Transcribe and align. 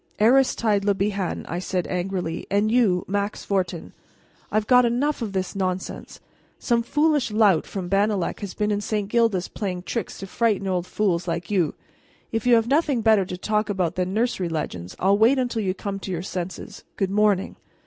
'""Aristide 0.29 0.83
Le 0.83 0.95
Bihan," 0.95 1.45
I 1.47 1.59
said 1.59 1.85
angrily, 1.85 2.47
"and 2.49 2.71
you, 2.71 3.05
Max 3.07 3.45
Fortin, 3.45 3.93
I've 4.51 4.65
got 4.65 4.83
enough 4.83 5.21
of 5.21 5.33
this 5.33 5.55
nonsense! 5.55 6.19
Some 6.57 6.81
foolish 6.81 7.29
lout 7.29 7.67
from 7.67 7.87
Bannalec 7.87 8.39
has 8.39 8.55
been 8.55 8.71
in 8.71 8.81
St. 8.81 9.07
Gildas 9.07 9.47
playing 9.47 9.83
tricks 9.83 10.17
to 10.17 10.25
frighten 10.25 10.65
old 10.67 10.87
fools 10.87 11.27
like 11.27 11.51
you. 11.51 11.75
If 12.31 12.47
you 12.47 12.55
have 12.55 12.67
nothing 12.67 13.01
better 13.01 13.25
to 13.25 13.37
talk 13.37 13.69
about 13.69 13.93
than 13.93 14.11
nursery 14.11 14.49
legends 14.49 14.95
I'll 14.97 15.19
wait 15.19 15.37
until 15.37 15.61
you 15.61 15.75
come 15.75 15.99
to 15.99 16.09
your 16.11 16.23
senses. 16.23 16.83
Good 16.95 17.11
morning." 17.11 17.57